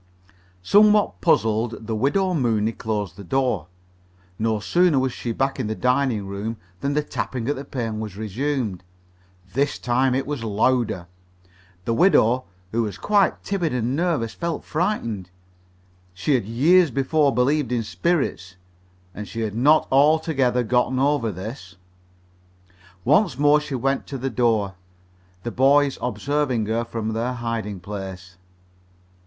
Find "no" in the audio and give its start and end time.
4.39-4.59